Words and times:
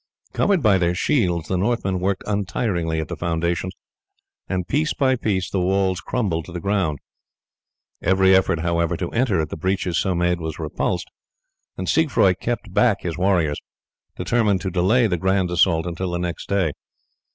Covered 0.33 0.63
by 0.63 0.79
their 0.79 0.95
shields 0.95 1.47
the 1.47 1.59
Northmen 1.59 1.99
worked 1.99 2.23
untiringly 2.25 2.99
at 2.99 3.07
the 3.07 3.15
foundations, 3.15 3.71
and 4.49 4.67
piece 4.67 4.95
by 4.95 5.15
piece 5.15 5.51
the 5.51 5.59
walls 5.59 6.01
crumbled 6.01 6.45
to 6.45 6.51
the 6.51 6.59
ground. 6.59 6.97
Every 8.01 8.35
effort, 8.35 8.61
however, 8.61 8.97
to 8.97 9.11
enter 9.11 9.39
at 9.39 9.49
the 9.49 9.57
breaches 9.57 9.99
so 9.99 10.15
made 10.15 10.39
was 10.39 10.57
repulsed, 10.57 11.11
and 11.77 11.87
Siegfroi 11.87 12.33
kept 12.33 12.73
back 12.73 13.01
his 13.03 13.19
warriors, 13.19 13.59
determined 14.15 14.61
to 14.61 14.71
delay 14.71 15.05
the 15.05 15.17
grand 15.17 15.51
assault 15.51 15.85
until 15.85 16.09
the 16.09 16.17
next 16.17 16.49
day. 16.49 16.71